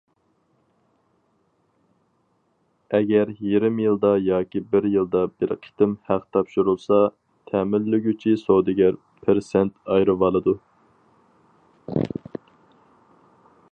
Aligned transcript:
ئەگەر 2.99 3.33
يېرىم 3.49 3.81
يىلدا 3.83 4.11
ياكى 4.29 4.61
بىر 4.71 4.87
يىلدا 4.93 5.21
بىر 5.41 5.53
قېتىم 5.67 5.93
ھەق 6.13 6.25
تاپشۇرۇلسا، 6.37 6.99
تەمىنلىگۈچى 7.53 8.35
سودىگەر 8.47 8.97
پىرسەنت 9.27 9.79
ئايرىۋالىدۇ. 9.97 10.57